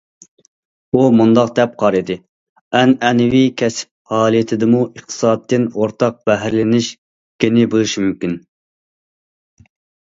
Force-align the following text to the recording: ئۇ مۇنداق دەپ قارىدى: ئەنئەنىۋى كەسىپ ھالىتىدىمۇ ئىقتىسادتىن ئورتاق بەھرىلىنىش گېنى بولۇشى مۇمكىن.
ئۇ 0.93 1.01
مۇنداق 1.17 1.51
دەپ 1.59 1.75
قارىدى: 1.83 2.15
ئەنئەنىۋى 2.79 3.43
كەسىپ 3.63 4.15
ھالىتىدىمۇ 4.15 4.81
ئىقتىسادتىن 4.89 5.71
ئورتاق 5.77 6.21
بەھرىلىنىش 6.31 6.91
گېنى 7.45 7.69
بولۇشى 7.77 8.09
مۇمكىن. 8.09 8.37